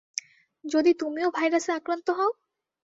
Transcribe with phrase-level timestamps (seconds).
[0.65, 2.31] যদি তুমিও ভাইরাসে আক্রান্ত হও?